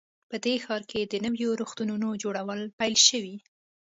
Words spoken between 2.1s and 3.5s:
جوړول پیل شوي